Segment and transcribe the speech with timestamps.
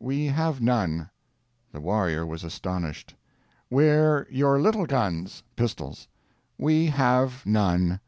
[0.00, 1.10] "We have none."
[1.70, 3.14] The warrior was astonished.
[3.68, 6.08] "Where your little guns?" (pistols).
[6.58, 8.00] "We have none."